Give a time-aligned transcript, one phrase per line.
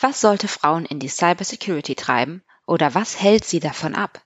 [0.00, 4.22] Was sollte Frauen in die Cybersecurity treiben oder was hält sie davon ab?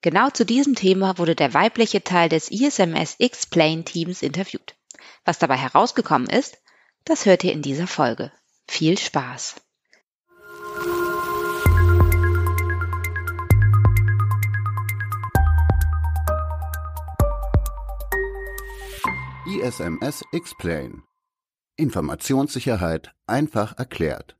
[0.00, 4.74] Genau zu diesem Thema wurde der weibliche Teil des ISMS Explain Teams interviewt.
[5.24, 6.58] Was dabei herausgekommen ist,
[7.04, 8.32] das hört ihr in dieser Folge.
[8.66, 9.54] Viel Spaß!
[19.46, 21.04] ISMS Explain
[21.76, 24.36] Informationssicherheit einfach erklärt.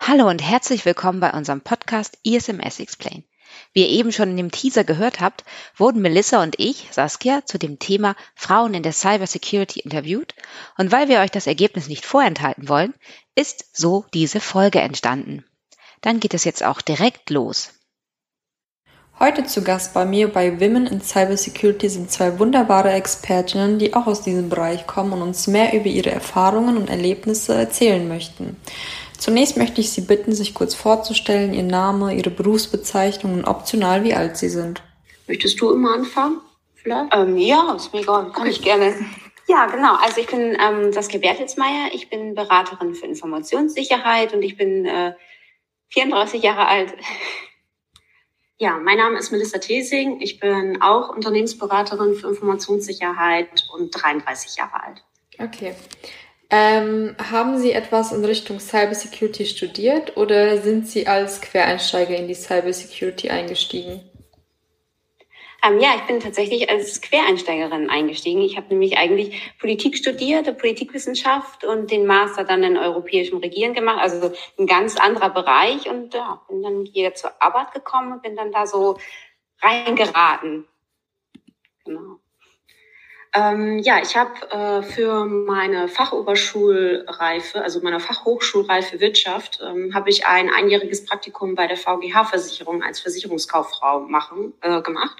[0.00, 3.24] Hallo und herzlich willkommen bei unserem Podcast ISMS Explain.
[3.72, 5.44] Wie ihr eben schon in dem Teaser gehört habt,
[5.76, 10.34] wurden Melissa und ich, Saskia, zu dem Thema Frauen in der Cybersecurity interviewt
[10.78, 12.94] und weil wir euch das Ergebnis nicht vorenthalten wollen,
[13.34, 15.44] ist so diese Folge entstanden.
[16.02, 17.72] Dann geht es jetzt auch direkt los.
[19.18, 24.06] Heute zu Gast bei mir bei Women in Cybersecurity sind zwei wunderbare Expertinnen, die auch
[24.06, 28.58] aus diesem Bereich kommen und uns mehr über ihre Erfahrungen und Erlebnisse erzählen möchten.
[29.18, 34.14] Zunächst möchte ich Sie bitten, sich kurz vorzustellen, Ihr Name, Ihre Berufsbezeichnung und optional, wie
[34.14, 34.82] alt Sie sind.
[35.26, 36.40] Möchtest du immer anfangen?
[36.74, 37.14] Vielleicht?
[37.14, 38.30] Ähm, ja, ist mir egal.
[38.32, 38.94] Kann ich gerne.
[39.48, 39.96] Ja, genau.
[39.96, 41.90] Also ich bin ähm, Saskia Bertelsmeier.
[41.92, 45.14] Ich bin Beraterin für Informationssicherheit und ich bin äh,
[45.88, 46.94] 34 Jahre alt.
[48.58, 50.22] Ja, mein Name ist Melissa Thesing.
[50.22, 55.04] Ich bin auch Unternehmensberaterin für Informationssicherheit und 33 Jahre alt.
[55.38, 55.74] Okay.
[56.48, 62.34] Ähm, haben Sie etwas in Richtung Cybersecurity studiert oder sind Sie als Quereinsteiger in die
[62.34, 64.08] Cybersecurity eingestiegen?
[65.66, 68.42] Ähm, ja, ich bin tatsächlich als Quereinsteigerin eingestiegen.
[68.42, 73.98] Ich habe nämlich eigentlich Politik studiert, Politikwissenschaft und den Master dann in europäischem Regieren gemacht.
[74.00, 78.36] Also ein ganz anderer Bereich und ja, bin dann hier zur Arbeit gekommen und bin
[78.36, 78.98] dann da so
[79.62, 80.66] reingeraten.
[81.84, 82.20] Genau.
[83.36, 90.24] Ähm, ja, ich habe äh, für meine Fachoberschulreife, also meine Fachhochschulreife Wirtschaft, ähm, habe ich
[90.24, 95.18] ein einjähriges Praktikum bei der VGH-Versicherung als Versicherungskauffrau machen, äh, gemacht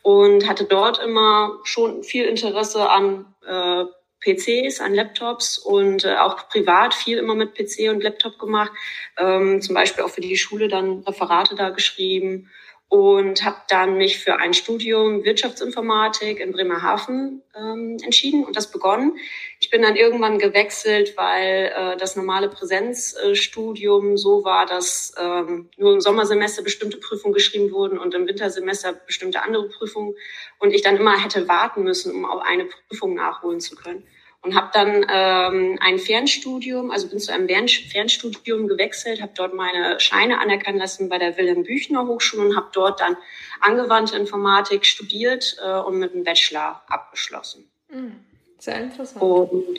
[0.00, 3.84] und hatte dort immer schon viel Interesse an äh,
[4.20, 8.72] PCs, an Laptops und äh, auch privat viel immer mit PC und Laptop gemacht.
[9.18, 12.48] Ähm, zum Beispiel auch für die Schule dann Referate da geschrieben
[12.90, 19.16] und habe dann mich für ein Studium Wirtschaftsinformatik in Bremerhaven ähm, entschieden und das begonnen.
[19.60, 25.94] Ich bin dann irgendwann gewechselt, weil äh, das normale Präsenzstudium so war, dass ähm, nur
[25.94, 30.16] im Sommersemester bestimmte Prüfungen geschrieben wurden und im Wintersemester bestimmte andere Prüfungen
[30.58, 34.04] und ich dann immer hätte warten müssen, um auch eine Prüfung nachholen zu können
[34.42, 40.00] und habe dann ähm, ein Fernstudium, also bin zu einem Fernstudium gewechselt, habe dort meine
[40.00, 43.16] Scheine anerkennen lassen bei der Wilhelm Büchner Hochschule und habe dort dann
[43.60, 47.70] angewandte Informatik studiert äh, und mit einem Bachelor abgeschlossen.
[47.90, 48.24] Hm,
[48.58, 49.22] sehr interessant.
[49.22, 49.78] Und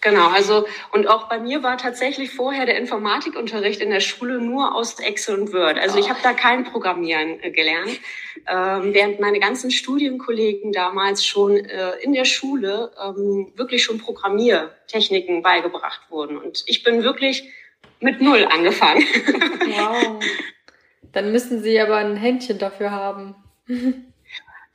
[0.00, 4.74] Genau, also und auch bei mir war tatsächlich vorher der Informatikunterricht in der Schule nur
[4.74, 5.78] aus Excel und Word.
[5.78, 7.98] Also ich habe da kein Programmieren äh, gelernt,
[8.46, 15.42] ähm, während meine ganzen Studienkollegen damals schon äh, in der Schule ähm, wirklich schon Programmiertechniken
[15.42, 16.36] beigebracht wurden.
[16.36, 17.50] Und ich bin wirklich
[18.00, 19.04] mit null angefangen.
[19.66, 20.22] Wow.
[21.12, 23.34] Dann müssen Sie aber ein Händchen dafür haben.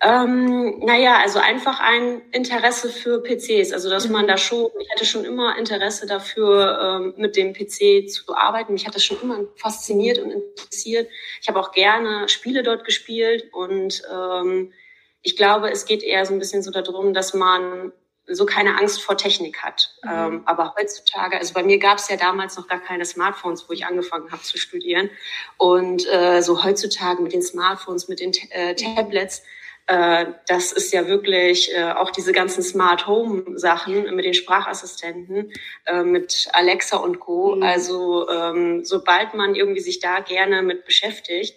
[0.04, 3.72] Ähm, naja, also einfach ein Interesse für PCs.
[3.72, 8.10] Also dass man da schon, ich hatte schon immer Interesse dafür, ähm, mit dem PC
[8.10, 8.74] zu arbeiten.
[8.74, 11.08] Mich hat das schon immer fasziniert und interessiert.
[11.40, 14.74] Ich habe auch gerne Spiele dort gespielt und ähm,
[15.22, 17.92] ich glaube, es geht eher so ein bisschen so darum, dass man
[18.28, 19.94] so keine Angst vor Technik hat.
[20.04, 20.10] Mhm.
[20.12, 23.74] Ähm, aber heutzutage, also bei mir gab es ja damals noch gar keine Smartphones, wo
[23.74, 25.12] ich angefangen habe zu studieren.
[25.58, 29.44] Und äh, so heutzutage mit den Smartphones, mit den äh, Tablets,
[29.88, 35.52] äh, das ist ja wirklich äh, auch diese ganzen Smart Home Sachen mit den Sprachassistenten,
[35.86, 37.56] äh, mit Alexa und Co.
[37.56, 37.64] Mhm.
[37.64, 41.56] Also ähm, sobald man irgendwie sich da gerne mit beschäftigt,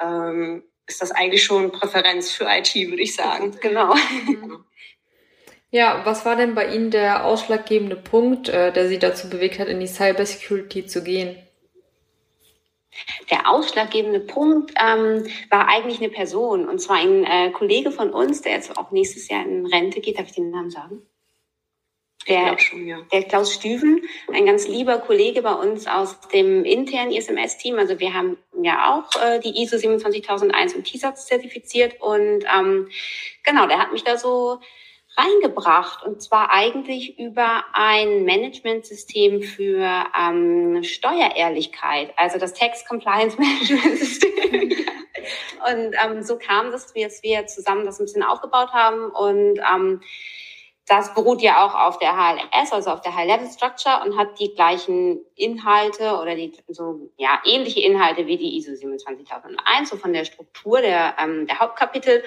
[0.00, 3.56] ähm, ist das eigentlich schon Präferenz für IT, würde ich sagen.
[3.60, 3.94] Genau.
[5.70, 9.80] Ja, was war denn bei Ihnen der ausschlaggebende Punkt, der Sie dazu bewegt hat, in
[9.80, 11.34] die Cybersecurity zu gehen?
[13.30, 18.42] Der ausschlaggebende Punkt ähm, war eigentlich eine Person, und zwar ein äh, Kollege von uns,
[18.42, 20.18] der jetzt auch nächstes Jahr in Rente geht.
[20.18, 21.02] Darf ich den Namen sagen?
[22.28, 22.98] Der, schon, ja.
[23.12, 24.02] der Klaus Stüven,
[24.32, 27.78] ein ganz lieber Kollege bei uns aus dem internen ISMS-Team.
[27.78, 32.00] Also wir haben ja auch äh, die ISO 27001 und TISAX zertifiziert.
[32.00, 32.88] Und ähm,
[33.42, 34.60] genau, der hat mich da so
[35.16, 43.98] reingebracht und zwar eigentlich über ein Managementsystem für ähm, Steuerehrlichkeit, also das Tax Compliance Management
[43.98, 44.70] System.
[45.66, 50.00] und ähm, so kam das, wie wir zusammen das ein bisschen aufgebaut haben und ähm,
[50.86, 54.38] das beruht ja auch auf der HLS, also auf der High Level Structure und hat
[54.40, 60.12] die gleichen Inhalte oder die so ja ähnliche Inhalte wie die ISO 27001, so von
[60.12, 62.24] der Struktur der, ähm, der Hauptkapitel.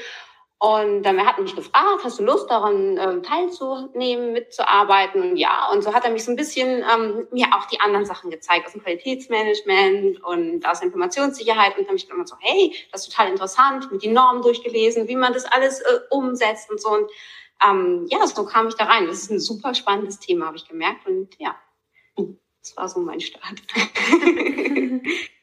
[0.57, 5.21] Und ähm, er hat mich gefragt, hast du Lust daran ähm, teilzunehmen, mitzuarbeiten?
[5.21, 8.05] Und ja, und so hat er mich so ein bisschen ähm, mir auch die anderen
[8.05, 11.77] Sachen gezeigt aus dem Qualitätsmanagement und aus der Informationssicherheit.
[11.77, 15.09] Und dann habe ich immer so, hey, das ist total interessant, mit die Normen durchgelesen,
[15.09, 16.89] wie man das alles äh, umsetzt und so.
[16.89, 17.11] Und
[17.67, 19.07] ähm, ja, so kam ich da rein.
[19.07, 21.05] Das ist ein super spannendes Thema, habe ich gemerkt.
[21.05, 21.55] Und ja,
[22.15, 23.61] das war so mein Start.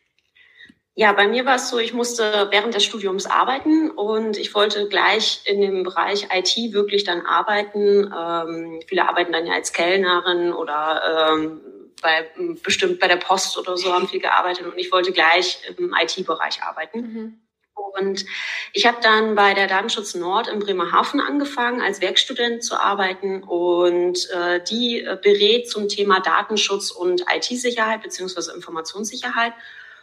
[0.94, 4.89] Ja, bei mir war es so, ich musste während des Studiums arbeiten und ich wollte
[4.89, 8.12] gleich in dem Bereich IT wirklich dann arbeiten.
[8.15, 11.61] Ähm, viele arbeiten dann ja als Kellnerin oder ähm,
[12.03, 12.29] bei
[12.62, 16.62] bestimmt bei der Post oder so haben viel gearbeitet und ich wollte gleich im IT-Bereich
[16.62, 17.00] arbeiten.
[17.00, 17.39] Mhm.
[17.75, 18.27] Und
[18.73, 23.43] ich habe dann bei der Datenschutz Nord in Bremerhaven angefangen, als Werkstudent zu arbeiten.
[23.43, 29.53] Und äh, die äh, berät zum Thema Datenschutz und IT-Sicherheit beziehungsweise Informationssicherheit.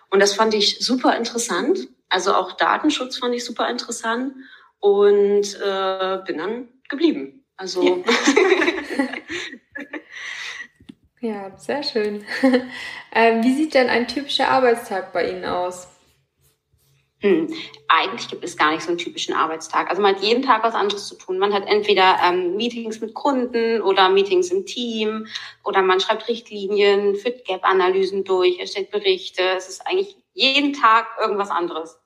[0.10, 1.88] Und das fand ich super interessant.
[2.10, 4.34] Also auch Datenschutz fand ich super interessant
[4.80, 7.46] und äh, bin dann geblieben.
[7.56, 8.04] Also
[11.20, 12.26] ja, sehr schön.
[13.12, 15.99] ähm, wie sieht denn ein typischer Arbeitstag bei Ihnen aus?
[17.22, 17.54] Hm.
[17.90, 19.90] Eigentlich gibt es gar nicht so einen typischen Arbeitstag.
[19.90, 21.38] Also man hat jeden Tag was anderes zu tun.
[21.38, 25.28] Man hat entweder ähm, Meetings mit Kunden oder Meetings im Team
[25.66, 29.44] oder man schreibt Richtlinien, führt Gap-Analysen durch, erstellt Berichte.
[29.58, 31.99] Es ist eigentlich jeden Tag irgendwas anderes.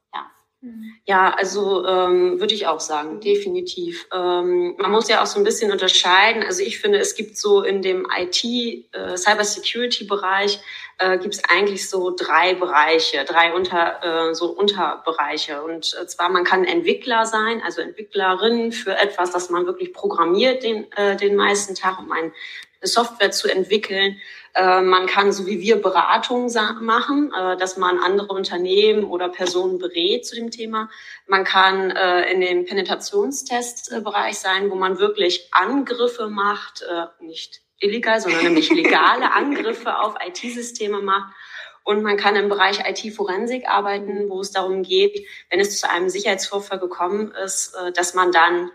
[1.05, 4.07] Ja, also ähm, würde ich auch sagen, definitiv.
[4.13, 6.41] Ähm, man muss ja auch so ein bisschen unterscheiden.
[6.41, 10.61] Also ich finde, es gibt so in dem IT, äh, Cybersecurity-Bereich,
[10.99, 15.61] äh, gibt es eigentlich so drei Bereiche, drei unter, äh, so Unterbereiche.
[15.63, 20.63] Und äh, zwar, man kann Entwickler sein, also Entwicklerin für etwas, das man wirklich programmiert
[20.63, 22.31] den, äh, den meisten Tag, um ein
[22.81, 24.21] Software zu entwickeln.
[24.55, 26.51] Äh, man kann, so wie wir, Beratung
[26.81, 30.89] machen, äh, dass man andere Unternehmen oder Personen berät zu dem Thema.
[31.25, 36.85] Man kann äh, in dem Penetrationstestbereich sein, wo man wirklich Angriffe macht,
[37.19, 41.33] nicht illegal, sondern nämlich legale Angriffe auf IT-Systeme macht.
[41.83, 46.09] Und man kann im Bereich IT-Forensik arbeiten, wo es darum geht, wenn es zu einem
[46.09, 48.71] Sicherheitsvorfall gekommen ist, dass man dann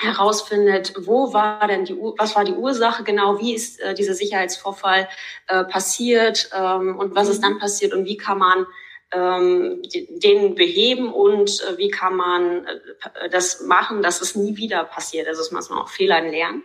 [0.00, 5.08] herausfindet, wo war denn die, was war die Ursache genau, wie ist äh, dieser Sicherheitsvorfall
[5.46, 7.42] äh, passiert ähm, und was ist mhm.
[7.42, 8.66] dann passiert und wie kann man
[9.12, 14.84] ähm, den beheben und äh, wie kann man äh, das machen, dass es nie wieder
[14.84, 15.28] passiert.
[15.28, 16.62] Also muss man auch Fehlern lernen.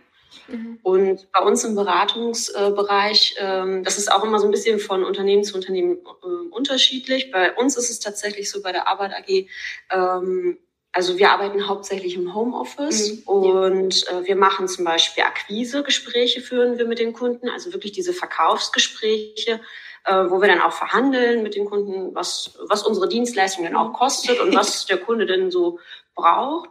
[0.48, 0.78] Mhm.
[0.82, 5.44] Und bei uns im Beratungsbereich, ähm, das ist auch immer so ein bisschen von Unternehmen
[5.44, 7.30] zu Unternehmen äh, unterschiedlich.
[7.30, 9.48] Bei uns ist es tatsächlich so bei der Arbeit AG,
[9.90, 10.58] ähm,
[10.96, 16.78] also wir arbeiten hauptsächlich im Homeoffice mhm, und äh, wir machen zum Beispiel Akquisegespräche führen
[16.78, 19.60] wir mit den Kunden, also wirklich diese Verkaufsgespräche,
[20.06, 23.92] äh, wo wir dann auch verhandeln mit den Kunden, was, was unsere Dienstleistung denn auch
[23.92, 25.78] kostet und was der Kunde denn so
[26.14, 26.70] braucht.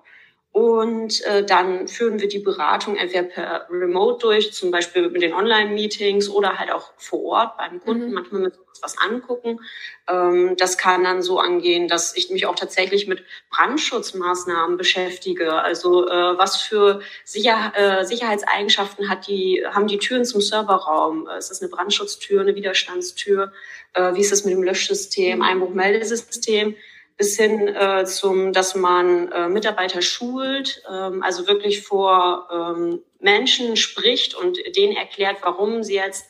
[0.56, 5.34] Und äh, dann führen wir die Beratung entweder per Remote durch, zum Beispiel mit den
[5.34, 8.14] Online-Meetings oder halt auch vor Ort beim Kunden, mhm.
[8.14, 9.60] manchmal mit uns was angucken.
[10.08, 15.56] Ähm, das kann dann so angehen, dass ich mich auch tatsächlich mit Brandschutzmaßnahmen beschäftige.
[15.56, 21.28] Also äh, was für Sicher äh, Sicherheitseigenschaften hat die, haben die Türen zum Serverraum?
[21.28, 23.52] Äh, ist das eine Brandschutztür, eine Widerstandstür?
[23.92, 25.44] Äh, wie ist das mit dem Löschsystem, mhm.
[25.44, 26.78] Einbruchmeldesystem?
[27.18, 33.78] Bis hin äh, zum, dass man äh, Mitarbeiter schult, ähm, also wirklich vor ähm, Menschen
[33.78, 36.28] spricht und denen erklärt, warum sie jetzt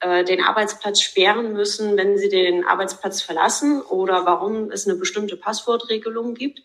[0.00, 5.36] äh, den Arbeitsplatz sperren müssen, wenn sie den Arbeitsplatz verlassen oder warum es eine bestimmte
[5.36, 6.62] Passwortregelung gibt.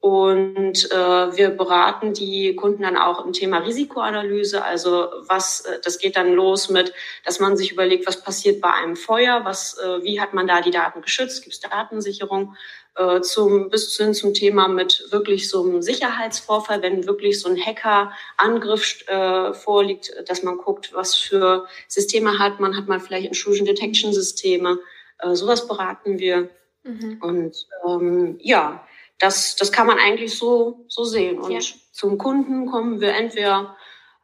[0.00, 4.64] Und äh, wir beraten die Kunden dann auch im Thema Risikoanalyse.
[4.64, 6.94] Also was, äh, das geht dann los mit,
[7.26, 10.62] dass man sich überlegt, was passiert bei einem Feuer, was, äh, wie hat man da
[10.62, 12.56] die Daten geschützt, gibt es Datensicherung,
[12.96, 17.58] äh, zum, bis hin zum Thema mit wirklich so einem Sicherheitsvorfall, wenn wirklich so ein
[17.58, 23.66] Hackerangriff äh, vorliegt, dass man guckt, was für Systeme hat man, hat man vielleicht Intrusion
[23.66, 24.78] Detection Systeme,
[25.18, 26.48] äh, sowas beraten wir.
[26.84, 27.18] Mhm.
[27.20, 28.82] Und ähm, ja,
[29.20, 31.38] das, das kann man eigentlich so, so sehen.
[31.38, 31.60] Und ja.
[31.92, 33.76] zum Kunden kommen wir entweder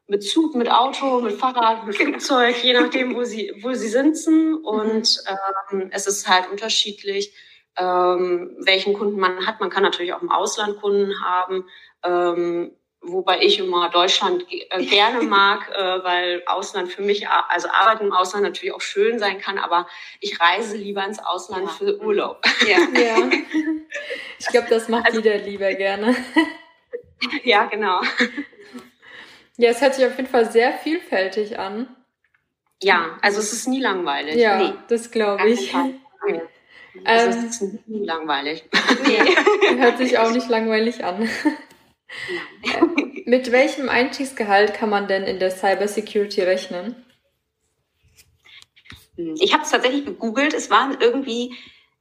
[0.08, 4.54] mit Zug, mit Auto, mit Fahrrad, mit Flugzeug, je nachdem, wo sie, wo sie sitzen.
[4.54, 5.22] Und
[5.70, 7.34] ähm, es ist halt unterschiedlich,
[7.76, 9.60] ähm, welchen Kunden man hat.
[9.60, 11.68] Man kann natürlich auch im Ausland Kunden haben.
[12.02, 12.72] Ähm,
[13.08, 18.12] wobei ich immer Deutschland äh, gerne mag, äh, weil Ausland für mich, also Arbeiten im
[18.12, 19.86] Ausland natürlich auch schön sein kann, aber
[20.20, 21.72] ich reise lieber ins Ausland ja.
[21.72, 22.42] für Urlaub.
[22.66, 23.30] Ja, ja.
[24.38, 26.16] ich glaube, das macht also, jeder lieber gerne.
[27.44, 28.00] ja, genau.
[29.56, 31.88] Ja, es hört sich auf jeden Fall sehr vielfältig an.
[32.82, 34.36] Ja, also es ist nie langweilig.
[34.36, 34.72] Ja, nee.
[34.88, 35.74] das glaube ich.
[37.04, 38.64] Also ähm, es ist nie langweilig.
[39.06, 41.28] Nee, hört sich auch nicht langweilig an.
[43.24, 47.04] Mit welchem Einstiegsgehalt kann man denn in der Cybersecurity rechnen?
[49.16, 50.54] Ich habe es tatsächlich gegoogelt.
[50.54, 51.54] Es waren irgendwie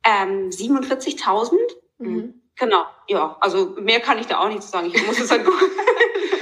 [0.03, 1.53] ähm, 47.000.
[1.97, 2.41] Mhm.
[2.57, 3.37] Genau, ja.
[3.41, 4.91] Also mehr kann ich da auch nicht sagen.
[4.93, 5.71] Ich muss es halt googeln.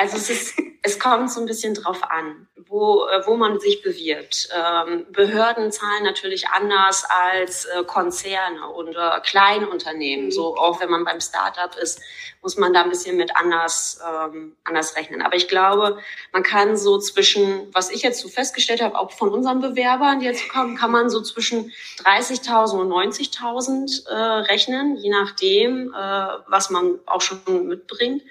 [0.00, 3.82] Also es ist, es kommt so ein bisschen drauf an, wo, äh, wo man sich
[3.82, 4.48] bewirbt.
[4.50, 10.26] Ähm, Behörden zahlen natürlich anders als äh, Konzerne oder Kleinunternehmen.
[10.26, 10.30] Mhm.
[10.30, 12.00] So auch wenn man beim Startup ist,
[12.40, 15.20] muss man da ein bisschen mit anders, ähm, anders rechnen.
[15.20, 15.98] Aber ich glaube,
[16.32, 20.26] man kann so zwischen, was ich jetzt so festgestellt habe, auch von unseren Bewerbern, die
[20.26, 21.72] jetzt kommen, kann man so zwischen
[22.04, 24.14] 30.000 und 90.000 äh,
[24.50, 28.22] rechnen, je nachdem, was man auch schon mitbringt.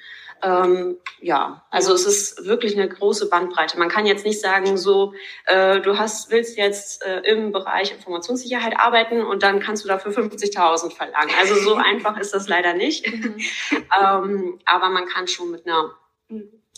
[0.42, 3.78] Ähm, ja, also es ist wirklich eine große Bandbreite.
[3.78, 5.14] Man kann jetzt nicht sagen, so
[5.46, 10.12] äh, du hast willst jetzt äh, im Bereich Informationssicherheit arbeiten und dann kannst du dafür
[10.12, 11.32] 50.000 verlangen.
[11.40, 13.12] Also so einfach ist das leider nicht.
[13.12, 13.36] Mhm.
[14.02, 15.94] ähm, aber man kann schon mit einer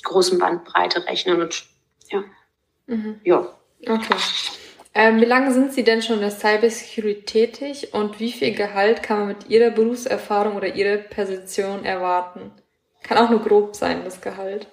[0.04, 1.66] großen Bandbreite rechnen und
[2.10, 2.24] ja,
[2.88, 3.20] mhm.
[3.24, 3.48] ja.
[3.88, 4.16] Okay.
[4.94, 9.04] Ähm, wie lange sind Sie denn schon in der Cybersecurity tätig und wie viel Gehalt
[9.04, 12.52] kann man mit Ihrer Berufserfahrung oder Ihrer Position erwarten?
[13.04, 14.68] Kann auch nur grob sein, das Gehalt.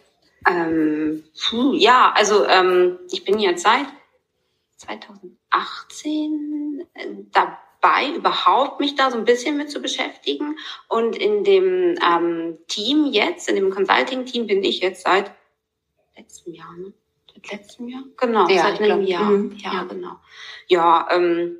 [0.46, 3.86] Ähm, puh, ja, also ähm, ich bin jetzt seit
[4.76, 10.56] 2018 äh, dabei, überhaupt mich da so ein bisschen mit zu beschäftigen.
[10.88, 15.32] Und in dem ähm, Team jetzt, in dem Consulting-Team bin ich jetzt seit
[16.16, 16.92] letztem Jahr, ne?
[17.34, 18.04] Seit letztem Jahr?
[18.16, 19.30] Genau, ja, seit einem Jahr.
[19.30, 19.56] Mhm.
[19.56, 20.16] Ja, ja, genau.
[20.68, 21.58] Ja, ähm,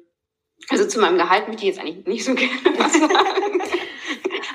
[0.68, 3.62] also zu meinem Gehalt möchte ich jetzt eigentlich nicht so gerne was sagen.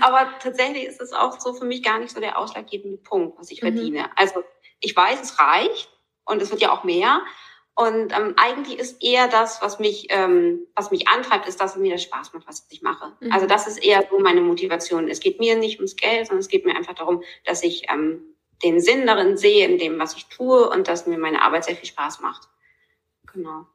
[0.04, 3.52] Aber tatsächlich ist es auch so für mich gar nicht so der ausschlaggebende Punkt, was
[3.52, 3.68] ich mhm.
[3.68, 4.10] verdiene.
[4.18, 4.44] Also
[4.82, 5.90] ich weiß, es reicht
[6.26, 7.22] und es wird ja auch mehr.
[7.76, 11.82] Und ähm, eigentlich ist eher das, was mich, ähm, was mich antreibt, ist, dass es
[11.82, 13.14] mir das Spaß macht, was ich mache.
[13.22, 13.32] Mhm.
[13.32, 15.08] Also das ist eher so meine Motivation.
[15.08, 18.36] Es geht mir nicht ums Geld, sondern es geht mir einfach darum, dass ich ähm,
[18.62, 21.78] den Sinn darin sehe, in dem, was ich tue und dass mir meine Arbeit sehr
[21.78, 22.50] viel Spaß macht.
[23.32, 23.66] Genau.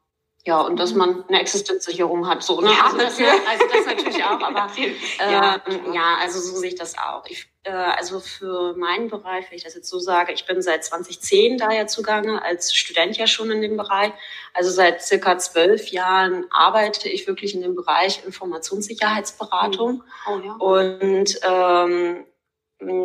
[0.49, 2.71] Ja, und dass man eine Existenzsicherung hat, so, ne?
[2.71, 5.61] Ja, also, das, also das natürlich auch, aber äh, ja,
[5.93, 7.23] ja, also so sehe ich das auch.
[7.27, 10.83] Ich, äh, also für meinen Bereich, wenn ich das jetzt so sage, ich bin seit
[10.83, 14.11] 2010 da ja zugange, als Student ja schon in dem Bereich.
[14.55, 20.03] Also seit circa zwölf Jahren arbeite ich wirklich in dem Bereich Informationssicherheitsberatung.
[20.27, 20.53] Oh, ja.
[20.53, 22.25] Und ähm,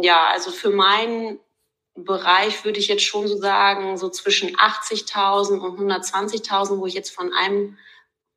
[0.01, 1.41] ja, also für meinen
[1.95, 7.11] Bereich würde ich jetzt schon so sagen, so zwischen 80.000 und 120.000, wo ich jetzt
[7.11, 7.79] von einem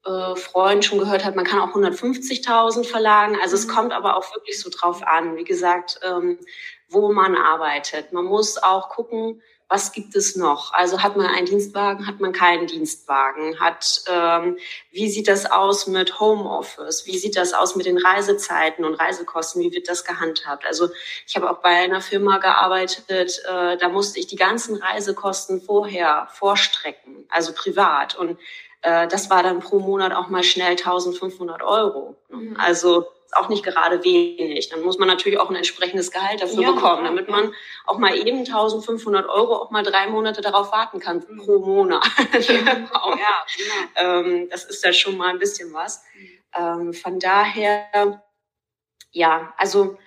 [0.06, 3.38] äh, Freund schon gehört habe, man kann auch 150.000 verlangen.
[3.42, 3.72] Also es mhm.
[3.72, 6.40] kommt aber auch wirklich so drauf an, wie gesagt, ähm,
[6.90, 8.14] wo man arbeitet.
[8.14, 10.74] Man muss auch gucken, was gibt es noch?
[10.74, 13.60] Also hat man einen Dienstwagen, hat man keinen Dienstwagen?
[13.60, 14.58] Hat ähm,
[14.92, 17.06] wie sieht das aus mit Homeoffice?
[17.06, 19.62] Wie sieht das aus mit den Reisezeiten und Reisekosten?
[19.62, 20.66] Wie wird das gehandhabt?
[20.66, 20.90] Also
[21.26, 26.30] ich habe auch bei einer Firma gearbeitet, äh, da musste ich die ganzen Reisekosten vorher
[26.32, 28.40] vorstrecken, also privat und
[28.84, 32.16] äh, das war dann pro Monat auch mal schnell 1500 Euro.
[32.30, 32.56] Mhm.
[32.58, 34.70] Also auch nicht gerade wenig.
[34.70, 37.54] Dann muss man natürlich auch ein entsprechendes Gehalt dafür ja, bekommen, damit man
[37.86, 41.38] auch mal eben 1500 Euro auch mal drei Monate darauf warten kann mhm.
[41.38, 42.04] pro Monat.
[42.94, 44.20] auch, ja, genau.
[44.28, 46.04] ähm, das ist ja schon mal ein bisschen was.
[46.16, 46.30] Mhm.
[46.56, 48.22] Ähm, von daher,
[49.12, 49.98] ja, also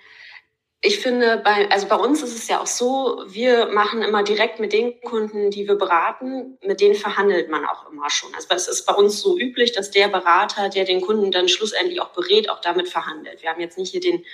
[0.83, 4.59] ich finde, bei, also bei uns ist es ja auch so, wir machen immer direkt
[4.59, 8.33] mit den Kunden, die wir beraten, mit denen verhandelt man auch immer schon.
[8.33, 12.01] Also es ist bei uns so üblich, dass der Berater, der den Kunden dann schlussendlich
[12.01, 13.43] auch berät, auch damit verhandelt.
[13.43, 14.25] Wir haben jetzt nicht hier den,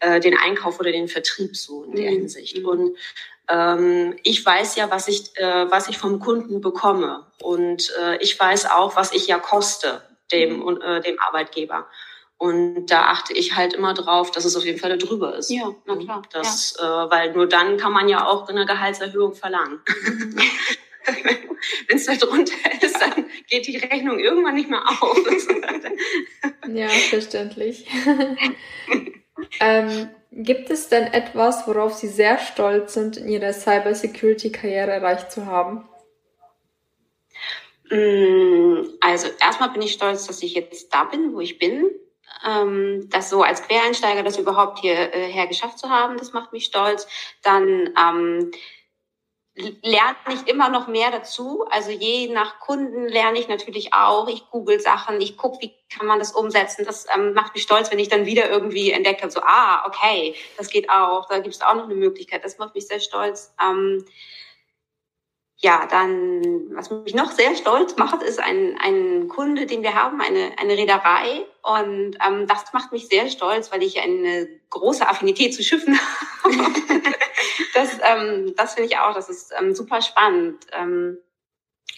[0.00, 2.16] äh, den Einkauf oder den Vertrieb so in der mhm.
[2.16, 2.58] Hinsicht.
[2.58, 2.66] Mhm.
[2.66, 2.96] Und
[3.48, 7.24] ähm, ich weiß ja, was ich, äh, was ich vom Kunden bekomme.
[7.40, 10.82] Und äh, ich weiß auch, was ich ja koste dem, mhm.
[10.82, 11.86] äh, dem Arbeitgeber.
[12.36, 15.50] Und da achte ich halt immer drauf, dass es auf jeden Fall drüber ist.
[15.50, 16.22] Ja, na klar.
[16.32, 17.04] Das, ja.
[17.04, 19.80] Äh, weil nur dann kann man ja auch eine Gehaltserhöhung verlangen.
[20.04, 20.36] Mhm.
[21.88, 25.18] Wenn es da drunter ist, dann geht die Rechnung irgendwann nicht mehr auf.
[26.72, 27.86] ja, verständlich.
[29.60, 35.46] ähm, gibt es denn etwas, worauf Sie sehr stolz sind, in Ihrer Cybersecurity-Karriere erreicht zu
[35.46, 35.88] haben?
[37.90, 41.90] Mm, also erstmal bin ich stolz, dass ich jetzt da bin, wo ich bin
[42.44, 46.64] ähm, das so als Quereinsteiger, das überhaupt hierher äh, geschafft zu haben, das macht mich
[46.64, 47.06] stolz.
[47.42, 48.52] Dann ähm,
[49.56, 51.64] lerne ich immer noch mehr dazu.
[51.70, 54.26] Also je nach Kunden lerne ich natürlich auch.
[54.28, 56.84] Ich google Sachen, ich gucke, wie kann man das umsetzen.
[56.84, 60.70] Das ähm, macht mich stolz, wenn ich dann wieder irgendwie entdecke, so, ah, okay, das
[60.70, 62.44] geht auch, da gibt es auch noch eine Möglichkeit.
[62.44, 63.54] Das macht mich sehr stolz.
[63.62, 64.04] Ähm,
[65.64, 70.20] ja, dann, was mich noch sehr stolz macht, ist ein, ein Kunde, den wir haben,
[70.20, 71.46] eine, eine Reederei.
[71.62, 75.98] Und ähm, das macht mich sehr stolz, weil ich eine große Affinität zu Schiffen
[76.44, 76.54] habe.
[77.72, 80.66] das ähm, das finde ich auch, das ist ähm, super spannend.
[80.72, 81.16] Ähm,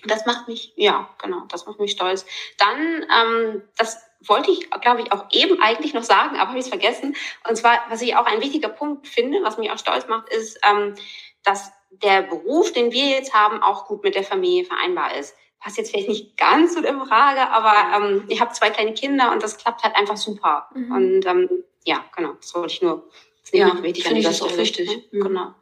[0.05, 2.25] das macht mich, ja, genau, das macht mich stolz.
[2.59, 6.67] Dann, ähm, das wollte ich, glaube ich, auch eben eigentlich noch sagen, aber habe ich
[6.67, 7.17] es vergessen.
[7.49, 10.61] Und zwar, was ich auch ein wichtiger Punkt finde, was mich auch stolz macht, ist,
[10.63, 10.95] ähm,
[11.43, 15.35] dass der Beruf, den wir jetzt haben, auch gut mit der Familie vereinbar ist.
[15.61, 19.33] Passt jetzt vielleicht nicht ganz so in Frage, aber ähm, ich habe zwei kleine Kinder
[19.33, 20.69] und das klappt halt einfach super.
[20.75, 20.93] Mhm.
[20.93, 23.09] Und ähm, ja, genau, das wollte ich nur.
[23.43, 25.09] Das ja, wichtig finde ich das auch wichtig.
[25.13, 25.23] Mhm.
[25.23, 25.55] Genau.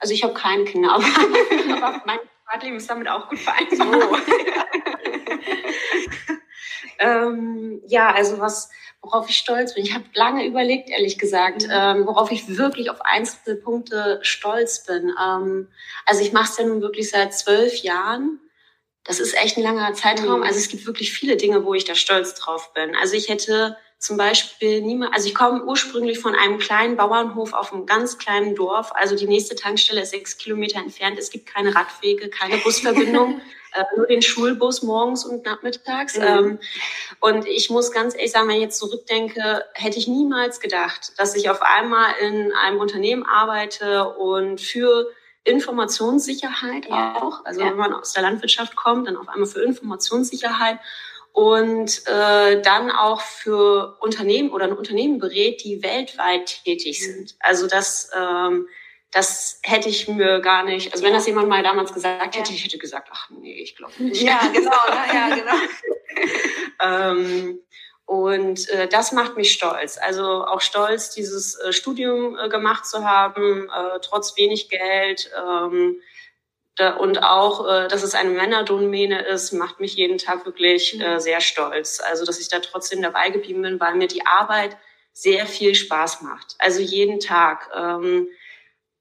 [0.00, 1.04] Also ich habe keine Kinder, aber,
[1.76, 4.00] aber mein Privatleben ist damit auch gut vereinbar.
[4.00, 4.16] So.
[6.98, 8.70] ähm, ja, also was
[9.08, 9.84] worauf ich stolz bin.
[9.84, 11.72] Ich habe lange überlegt, ehrlich gesagt, mhm.
[11.72, 15.12] ähm, worauf ich wirklich auf einzelne Punkte stolz bin.
[15.20, 15.68] Ähm,
[16.04, 18.38] also ich mache es ja nun wirklich seit zwölf Jahren.
[19.04, 20.40] Das ist echt ein langer Zeitraum.
[20.40, 20.46] Mhm.
[20.46, 22.94] Also es gibt wirklich viele Dinge, wo ich da stolz drauf bin.
[22.94, 27.72] Also ich hätte zum Beispiel niemand, also ich komme ursprünglich von einem kleinen Bauernhof auf
[27.72, 28.92] einem ganz kleinen Dorf.
[28.94, 31.18] Also die nächste Tankstelle ist sechs Kilometer entfernt.
[31.18, 33.40] Es gibt keine Radwege, keine Busverbindung.
[33.74, 36.16] äh, nur den Schulbus morgens und nachmittags.
[36.16, 36.24] Mhm.
[36.24, 36.58] Ähm,
[37.20, 41.34] und ich muss ganz ehrlich sagen, wenn ich jetzt zurückdenke, hätte ich niemals gedacht, dass
[41.34, 45.10] ich auf einmal in einem Unternehmen arbeite und für
[45.44, 47.16] Informationssicherheit ja.
[47.16, 47.66] auch, also ja.
[47.66, 50.78] wenn man aus der Landwirtschaft kommt, dann auf einmal für Informationssicherheit
[51.38, 57.04] und äh, dann auch für Unternehmen oder ein Unternehmen berät, die weltweit tätig mhm.
[57.04, 57.36] sind.
[57.38, 58.66] Also das ähm,
[59.12, 62.56] das hätte ich mir gar nicht, also wenn das jemand mal damals gesagt hätte, ja.
[62.56, 64.20] ich hätte gesagt, ach nee, ich glaube nicht.
[64.20, 65.14] Ja, genau, ne?
[65.14, 65.54] ja, genau.
[66.82, 67.60] ähm,
[68.04, 69.96] und äh, das macht mich stolz.
[69.96, 75.30] Also auch stolz, dieses äh, Studium äh, gemacht zu haben, äh, trotz wenig Geld.
[75.38, 76.00] Ähm,
[76.98, 81.20] und auch, äh, dass es eine Männerdomäne ist, macht mich jeden Tag wirklich äh, mhm.
[81.20, 82.00] sehr stolz.
[82.00, 84.76] Also dass ich da trotzdem dabei geblieben bin, weil mir die Arbeit
[85.12, 86.54] sehr viel Spaß macht.
[86.58, 87.70] Also jeden Tag.
[87.74, 88.28] Ähm,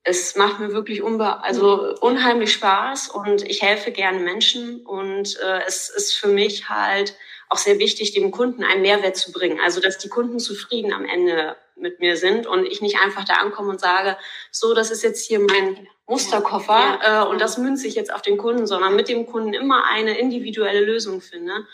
[0.04, 5.60] es macht mir wirklich unbe also unheimlich Spaß und ich helfe gerne Menschen und äh,
[5.68, 7.14] es ist für mich halt
[7.50, 9.60] auch sehr wichtig, dem Kunden einen Mehrwert zu bringen.
[9.60, 13.36] Also dass die Kunden zufrieden am Ende mit mir sind und ich nicht einfach da
[13.36, 14.18] ankomme und sage,
[14.52, 17.24] so, das ist jetzt hier mein Musterkoffer ja.
[17.24, 20.18] äh, und das münze ich jetzt auf den Kunden, sondern mit dem Kunden immer eine
[20.18, 21.66] individuelle Lösung finde.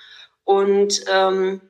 [0.43, 1.61] Und ähm,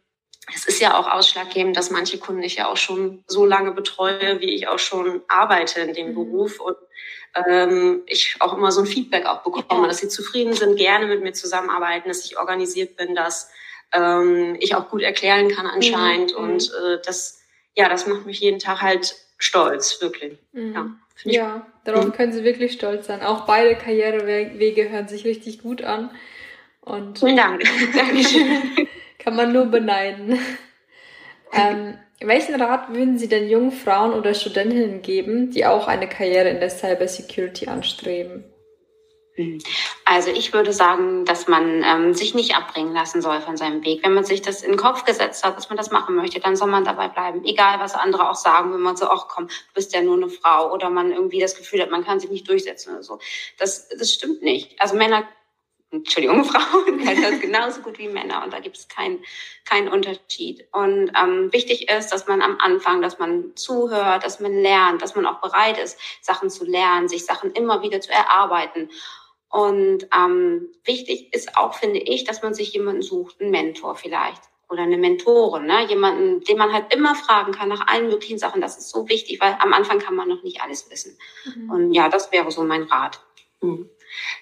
[0.53, 4.41] es ist ja auch ausschlaggebend, dass manche Kunden ich ja auch schon so lange betreue,
[4.41, 6.15] wie ich auch schon arbeite in dem mhm.
[6.15, 6.77] Beruf und
[7.35, 9.87] ähm, ich auch immer so ein Feedback auch bekomme, ja.
[9.87, 13.49] dass sie zufrieden sind, gerne mit mir zusammenarbeiten, dass ich organisiert bin, dass
[13.93, 16.43] ähm, ich auch gut erklären kann anscheinend mhm.
[16.43, 17.42] und äh, das
[17.75, 20.37] ja, das macht mich jeden Tag halt stolz, wirklich.
[20.51, 20.97] Mhm.
[21.25, 22.13] Ja, ja darauf mhm.
[22.13, 23.21] können Sie wirklich stolz sein.
[23.21, 26.11] Auch beide Karrierewege hören sich richtig gut an.
[26.81, 27.63] Und Vielen Dank.
[27.95, 28.87] Dankeschön.
[29.19, 30.39] Kann man nur beneiden.
[31.53, 36.49] ähm, welchen Rat würden Sie denn jungen Frauen oder Studentinnen geben, die auch eine Karriere
[36.49, 38.43] in der Cybersecurity anstreben?
[39.35, 39.57] Hm.
[40.05, 44.03] Also ich würde sagen, dass man ähm, sich nicht abbringen lassen soll von seinem Weg.
[44.03, 46.55] Wenn man sich das in den Kopf gesetzt hat, dass man das machen möchte, dann
[46.55, 47.43] soll man dabei bleiben.
[47.43, 50.29] Egal, was andere auch sagen, wenn man so, ach komm, du bist ja nur eine
[50.29, 53.19] Frau oder man irgendwie das Gefühl hat, man kann sich nicht durchsetzen oder so.
[53.57, 54.79] Das, das stimmt nicht.
[54.79, 55.27] Also Männer
[55.93, 59.23] Entschuldigung, Frauen können das genauso gut wie Männer und da gibt es keinen
[59.63, 60.67] keinen Unterschied.
[60.71, 65.15] Und ähm, wichtig ist, dass man am Anfang, dass man zuhört, dass man lernt, dass
[65.15, 68.89] man auch bereit ist, Sachen zu lernen, sich Sachen immer wieder zu erarbeiten.
[69.53, 74.41] Und ähm, wichtig ist auch, finde ich, dass man sich jemanden sucht, einen Mentor vielleicht
[74.67, 75.85] oder eine Mentorin, ne?
[75.87, 78.61] jemanden, den man halt immer fragen kann nach allen möglichen Sachen.
[78.61, 81.19] Das ist so wichtig, weil am Anfang kann man noch nicht alles wissen.
[81.45, 81.69] Mhm.
[81.69, 83.19] Und ja, das wäre so mein Rat.
[83.61, 83.87] Mhm.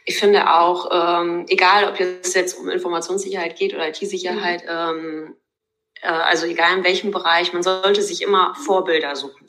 [0.06, 4.70] Ich finde auch, ähm, egal ob es jetzt um Informationssicherheit geht oder IT-Sicherheit, mhm.
[4.70, 5.41] ähm, äh,
[6.08, 9.46] also egal in welchem Bereich, man sollte sich immer Vorbilder suchen.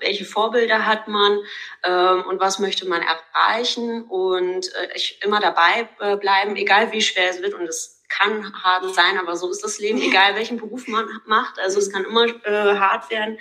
[0.00, 1.40] Welche Vorbilder hat man
[1.84, 7.30] ähm, und was möchte man erreichen und äh, immer dabei äh, bleiben, egal wie schwer
[7.30, 10.86] es wird und es kann hart sein, aber so ist das Leben, egal welchen Beruf
[10.88, 11.58] man macht.
[11.58, 13.38] Also es kann immer äh, hart werden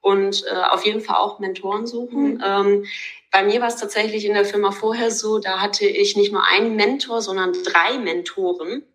[0.00, 2.34] und äh, auf jeden Fall auch Mentoren suchen.
[2.34, 2.42] Mhm.
[2.44, 2.86] Ähm,
[3.30, 6.44] bei mir war es tatsächlich in der Firma vorher so, da hatte ich nicht nur
[6.44, 8.91] einen Mentor, sondern drei Mentoren äh,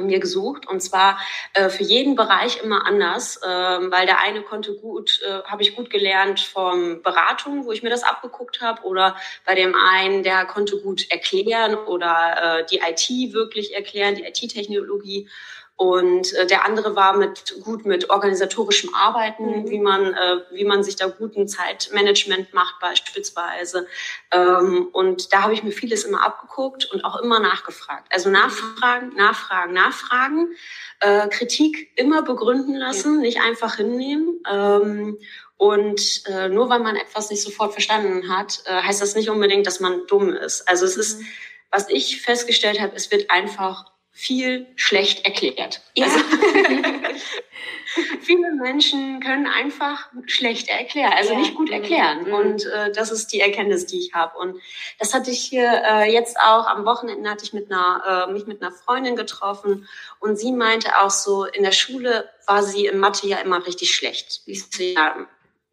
[0.00, 1.18] mir gesucht und zwar
[1.54, 5.76] äh, für jeden Bereich immer anders, äh, weil der eine konnte gut, äh, habe ich
[5.76, 10.44] gut gelernt vom Beratung, wo ich mir das abgeguckt habe, oder bei dem einen, der
[10.44, 15.28] konnte gut erklären oder äh, die IT wirklich erklären, die IT-Technologie.
[15.76, 19.70] Und äh, der andere war mit gut mit organisatorischem Arbeiten, mhm.
[19.70, 23.88] wie man äh, wie man sich da guten Zeitmanagement macht beispielsweise.
[24.30, 28.06] Ähm, und da habe ich mir vieles immer abgeguckt und auch immer nachgefragt.
[28.10, 30.54] Also nachfragen, nachfragen, nachfragen.
[31.00, 33.20] Äh, Kritik immer begründen lassen, ja.
[33.22, 34.40] nicht einfach hinnehmen.
[34.48, 35.18] Ähm,
[35.56, 39.66] und äh, nur weil man etwas nicht sofort verstanden hat, äh, heißt das nicht unbedingt,
[39.66, 40.68] dass man dumm ist.
[40.68, 41.26] Also es ist, mhm.
[41.72, 45.82] was ich festgestellt habe, es wird einfach viel schlecht erklärt.
[45.96, 46.06] Ja.
[46.06, 46.20] Also,
[48.20, 51.40] viele Menschen können einfach schlecht erklären, also ja.
[51.40, 52.28] nicht gut erklären.
[52.28, 52.32] Mhm.
[52.32, 54.38] Und äh, das ist die Erkenntnis, die ich habe.
[54.38, 54.60] Und
[55.00, 58.46] das hatte ich hier äh, jetzt auch am Wochenende hatte ich mit einer, äh, mich
[58.46, 59.88] mit einer Freundin getroffen
[60.20, 63.94] und sie meinte auch so, in der Schule war sie in Mathe ja immer richtig
[63.94, 64.42] schlecht.
[64.46, 65.26] Ich ja,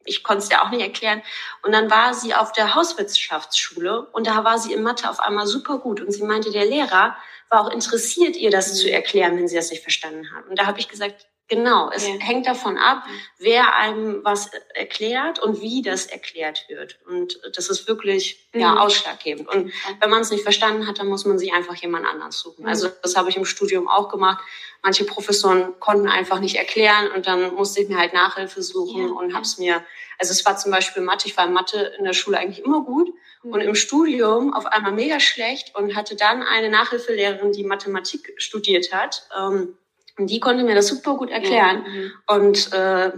[0.04, 1.22] ich konnte es ja auch nicht erklären.
[1.64, 5.46] Und dann war sie auf der Hauswirtschaftsschule und da war sie in Mathe auf einmal
[5.46, 6.02] super gut.
[6.02, 7.16] Und sie meinte, der Lehrer
[7.52, 8.78] war auch interessiert, ihr das mhm.
[8.78, 10.48] zu erklären, wenn sie das nicht verstanden hat.
[10.48, 12.16] Und da habe ich gesagt, genau, es ja.
[12.20, 13.04] hängt davon ab,
[13.38, 17.00] wer einem was erklärt und wie das erklärt wird.
[17.06, 18.62] Und das ist wirklich mhm.
[18.62, 19.48] ja ausschlaggebend.
[19.50, 22.66] Und wenn man es nicht verstanden hat, dann muss man sich einfach jemand anders suchen.
[22.66, 22.94] Also mhm.
[23.04, 24.42] das habe ich im Studium auch gemacht
[24.84, 29.14] manche Professoren konnten einfach nicht erklären und dann musste ich mir halt Nachhilfe suchen ja,
[29.14, 29.84] und hab's mir,
[30.18, 32.84] also es war zum Beispiel Mathe, ich war in Mathe in der Schule eigentlich immer
[32.84, 33.14] gut.
[33.44, 38.94] Und im Studium auf einmal mega schlecht und hatte dann eine Nachhilfelehrerin, die Mathematik studiert
[38.94, 39.78] hat ähm,
[40.18, 42.12] und die konnte mir das super gut erklären ja, mhm.
[42.28, 43.12] und äh,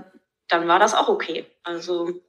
[0.48, 1.46] dann war das auch okay.
[1.64, 2.22] Also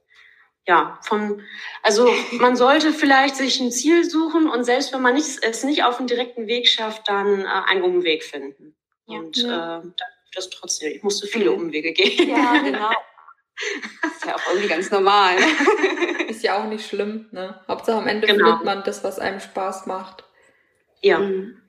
[0.67, 1.41] ja, von,
[1.83, 5.83] also man sollte vielleicht sich ein Ziel suchen und selbst wenn man nicht, es nicht
[5.83, 8.75] auf einen direkten Weg schafft, dann äh, einen Umweg finden.
[9.05, 9.79] Und ja.
[9.79, 9.81] äh,
[10.33, 11.65] das trotzdem, ich musste viele mhm.
[11.65, 12.29] Umwege gehen.
[12.29, 12.91] Ja, genau.
[14.01, 15.37] Das ist ja auch irgendwie ganz normal.
[16.35, 17.59] ist ja auch nicht schlimm, ne?
[17.67, 18.45] Hauptsache am Ende genau.
[18.45, 20.23] findet man das, was einem Spaß macht.
[21.01, 21.19] Ja.
[21.19, 21.61] Mhm.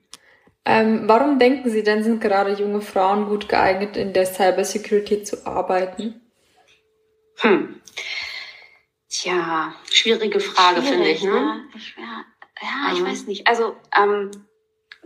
[0.65, 5.47] Ähm, warum denken Sie denn, sind gerade junge Frauen gut geeignet, in der Cybersecurity zu
[5.47, 6.21] arbeiten?
[7.37, 7.81] Hm.
[9.09, 11.23] Tja, schwierige Frage, finde ich.
[11.23, 11.31] Ne?
[11.31, 11.63] ne?
[11.75, 12.25] Ich, ja,
[12.61, 13.47] ja, ich weiß nicht.
[13.47, 14.31] Also ähm,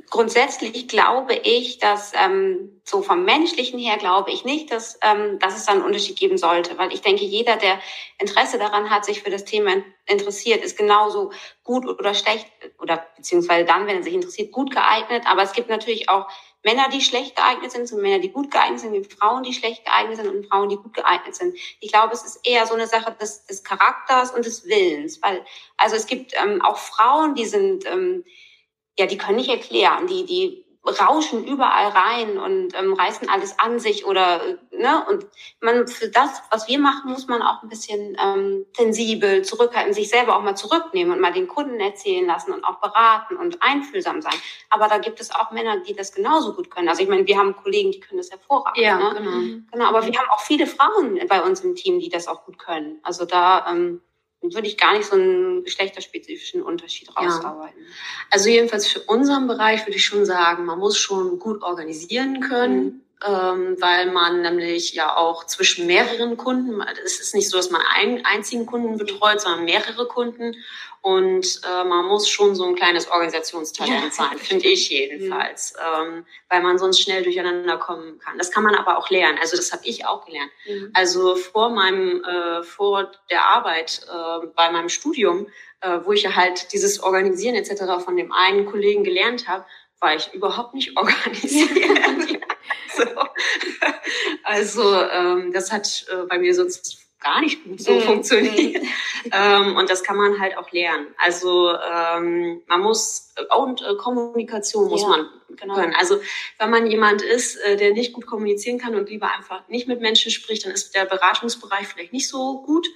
[0.09, 5.57] grundsätzlich glaube ich, dass ähm, so vom menschlichen her glaube ich nicht, dass, ähm, dass
[5.57, 7.79] es da einen Unterschied geben sollte, weil ich denke, jeder, der
[8.19, 9.75] Interesse daran hat, sich für das Thema
[10.05, 11.31] interessiert, ist genauso
[11.63, 12.47] gut oder schlecht
[12.79, 15.23] oder beziehungsweise dann, wenn er sich interessiert, gut geeignet.
[15.27, 16.27] Aber es gibt natürlich auch
[16.63, 19.85] Männer, die schlecht geeignet sind, und Männer, die gut geeignet sind, wie Frauen, die schlecht
[19.85, 21.57] geeignet sind und Frauen, die gut geeignet sind.
[21.79, 25.43] Ich glaube, es ist eher so eine Sache des, des Charakters und des Willens, weil
[25.77, 28.23] also es gibt ähm, auch Frauen, die sind ähm,
[28.97, 30.07] ja, die können nicht erklären.
[30.07, 35.05] Die, die rauschen überall rein und ähm, reißen alles an sich oder ne?
[35.07, 35.27] Und
[35.59, 40.09] man für das was wir machen muss man auch ein bisschen ähm, sensibel zurückhalten sich
[40.09, 44.21] selber auch mal zurücknehmen und mal den Kunden erzählen lassen und auch beraten und einfühlsam
[44.23, 44.33] sein.
[44.71, 46.89] Aber da gibt es auch Männer die das genauso gut können.
[46.89, 49.13] Also ich meine wir haben Kollegen die können das hervorragend ja ne?
[49.15, 49.63] genau.
[49.71, 52.57] Genau aber wir haben auch viele Frauen bei uns im Team die das auch gut
[52.57, 52.99] können.
[53.03, 54.01] Also da ähm,
[54.41, 57.79] würde ich gar nicht so einen geschlechterspezifischen Unterschied rausarbeiten.
[57.79, 57.87] Ja.
[58.31, 62.83] Also jedenfalls für unseren Bereich würde ich schon sagen, man muss schon gut organisieren können.
[62.83, 63.01] Mhm.
[63.23, 67.81] Ähm, weil man nämlich ja auch zwischen mehreren Kunden, es ist nicht so, dass man
[67.95, 70.55] einen einzigen Kunden betreut, sondern mehrere Kunden
[71.01, 76.17] und äh, man muss schon so ein kleines Organisationstalent ja, sein, finde ich jedenfalls, mhm.
[76.17, 78.37] ähm, weil man sonst schnell durcheinander kommen kann.
[78.37, 79.39] Das kann man aber auch lernen.
[79.41, 80.51] Also das habe ich auch gelernt.
[80.67, 80.91] Mhm.
[80.93, 85.47] Also vor meinem, äh, vor der Arbeit äh, bei meinem Studium,
[85.81, 88.03] äh, wo ich ja halt dieses Organisieren etc.
[88.03, 89.65] von dem einen Kollegen gelernt habe,
[89.99, 92.39] war ich überhaupt nicht organisiert.
[93.01, 93.21] so.
[94.43, 98.01] Also ähm, das hat äh, bei mir sonst gar nicht gut so mhm.
[98.01, 98.83] funktioniert.
[99.31, 101.07] ähm, und das kann man halt auch lernen.
[101.17, 105.75] Also ähm, man muss äh, und äh, Kommunikation muss ja, man genau.
[105.75, 105.93] können.
[105.97, 106.19] Also
[106.57, 110.01] wenn man jemand ist, äh, der nicht gut kommunizieren kann und lieber einfach nicht mit
[110.01, 112.87] Menschen spricht, dann ist der Beratungsbereich vielleicht nicht so gut.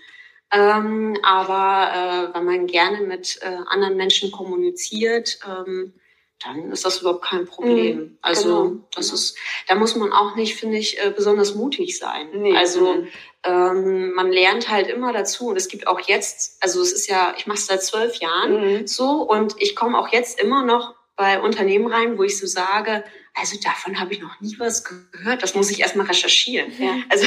[0.52, 5.94] Ähm, aber äh, wenn man gerne mit äh, anderen Menschen kommuniziert, ähm,
[6.44, 7.98] dann ist das überhaupt kein Problem.
[7.98, 11.98] Mhm, also genau, das ist, da muss man auch nicht, finde ich, äh, besonders mutig
[11.98, 12.28] sein.
[12.34, 13.08] Nee, also mhm.
[13.44, 17.34] ähm, man lernt halt immer dazu und es gibt auch jetzt, also es ist ja,
[17.38, 18.88] ich mache es seit zwölf Jahren mhm.
[18.88, 23.04] so und ich komme auch jetzt immer noch bei Unternehmen rein, wo ich so sage,
[23.34, 25.44] also davon habe ich noch nie was gehört.
[25.44, 26.72] Das muss ich erstmal recherchieren.
[26.78, 26.98] Ja.
[27.10, 27.26] Also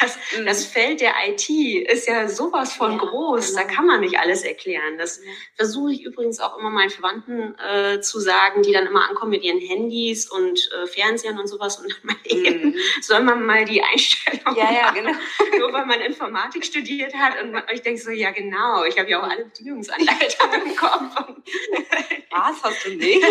[0.00, 0.46] das, mhm.
[0.46, 3.48] das, Feld der IT ist ja sowas von ja, groß.
[3.48, 3.60] Genau.
[3.60, 4.98] Da kann man nicht alles erklären.
[4.98, 5.20] Das
[5.54, 9.42] versuche ich übrigens auch immer meinen Verwandten äh, zu sagen, die dann immer ankommen mit
[9.42, 12.76] ihren Handys und äh, Fernsehern und sowas und mal eben, mhm.
[13.00, 15.12] soll man mal die Einstellung ja, ja, genau.
[15.58, 19.20] Nur weil man Informatik studiert hat und ich denke so, ja genau, ich habe ja
[19.20, 21.02] auch alle Bedienungsanleitungen im Kopf.
[22.30, 23.24] Was hast du nicht?